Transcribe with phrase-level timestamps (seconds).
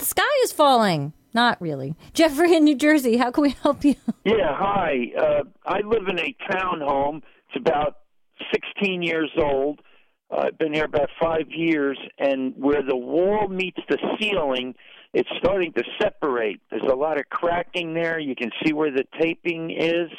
[0.00, 1.12] the sky is falling.
[1.32, 1.94] Not really.
[2.14, 3.94] Jeffrey in New Jersey, how can we help you?
[4.22, 5.12] Yeah, hi.
[5.18, 7.22] Uh, I live in a townhome.
[7.48, 7.96] It's about
[8.52, 9.80] 16 years old.
[10.30, 14.74] Uh, I've been here about five years, and where the wall meets the ceiling,
[15.14, 16.60] it's starting to separate.
[16.70, 18.18] There's a lot of cracking there.
[18.18, 20.10] You can see where the taping is,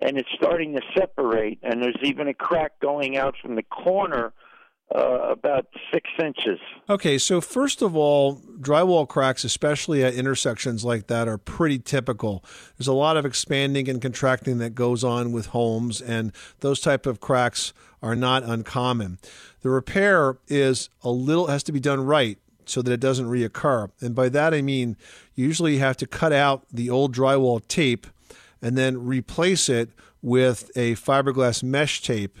[0.00, 1.58] and it's starting to separate.
[1.62, 4.32] And there's even a crack going out from the corner
[4.94, 6.58] uh, about six inches.
[6.88, 12.44] Okay, so first of all, drywall cracks, especially at intersections like that, are pretty typical.
[12.76, 17.06] There's a lot of expanding and contracting that goes on with homes, and those type
[17.06, 19.18] of cracks are not uncommon.
[19.60, 23.90] The repair is a little has to be done right so that it doesn't reoccur.
[24.00, 24.96] And by that I mean
[25.34, 28.06] usually you have to cut out the old drywall tape
[28.62, 29.90] and then replace it
[30.22, 32.38] with a fiberglass mesh tape.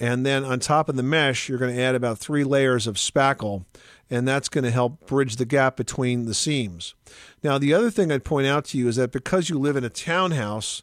[0.00, 2.96] And then on top of the mesh, you're going to add about three layers of
[2.96, 3.64] spackle,
[4.08, 6.94] and that's going to help bridge the gap between the seams.
[7.42, 9.84] Now, the other thing I'd point out to you is that because you live in
[9.84, 10.82] a townhouse,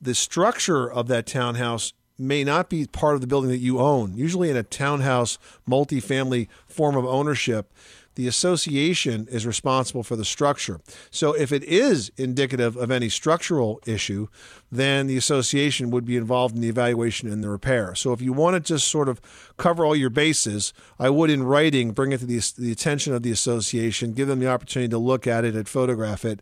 [0.00, 4.16] the structure of that townhouse may not be part of the building that you own.
[4.16, 7.72] Usually, in a townhouse, multifamily form of ownership,
[8.14, 10.80] the association is responsible for the structure.
[11.10, 14.28] So, if it is indicative of any structural issue,
[14.70, 17.94] then the association would be involved in the evaluation and the repair.
[17.94, 19.20] So, if you want to just sort of
[19.56, 23.22] cover all your bases, I would, in writing, bring it to the, the attention of
[23.22, 26.40] the association, give them the opportunity to look at it and photograph it,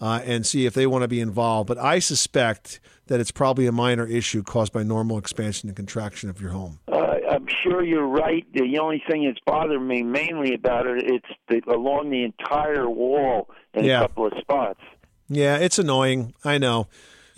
[0.00, 1.68] uh, and see if they want to be involved.
[1.68, 6.28] But I suspect that it's probably a minor issue caused by normal expansion and contraction
[6.30, 6.78] of your home.
[6.92, 6.96] Uh,
[7.30, 8.46] I'm sure you're right.
[8.52, 13.48] The only thing that's bothering me mainly about it, it's the, along the entire wall
[13.74, 13.98] in Yeah.
[14.00, 14.80] a couple of spots.
[15.28, 16.34] Yeah, it's annoying.
[16.44, 16.88] I know.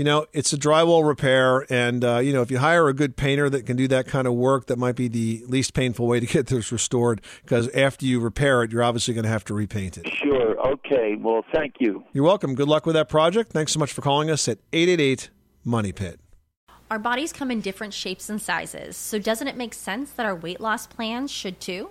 [0.00, 3.18] You know, it's a drywall repair, and uh, you know, if you hire a good
[3.18, 6.18] painter that can do that kind of work, that might be the least painful way
[6.20, 7.20] to get this restored.
[7.42, 10.08] Because after you repair it, you're obviously going to have to repaint it.
[10.08, 10.58] Sure.
[10.72, 11.16] Okay.
[11.16, 12.02] Well, thank you.
[12.14, 12.54] You're welcome.
[12.54, 13.52] Good luck with that project.
[13.52, 15.28] Thanks so much for calling us at 888
[15.64, 16.18] Money Pit.
[16.90, 20.34] Our bodies come in different shapes and sizes, so doesn't it make sense that our
[20.34, 21.90] weight loss plans should too?